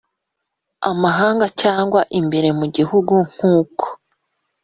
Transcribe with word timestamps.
mahanga 1.03 1.45
cyangwa 1.61 2.01
imbere 2.19 2.49
mu 2.59 2.65
Gihugu 2.75 3.13
nk 3.33 3.39
uko 3.55 3.85